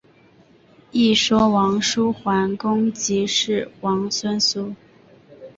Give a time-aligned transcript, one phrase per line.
[0.89, 4.73] 一说王叔桓公即是王孙苏。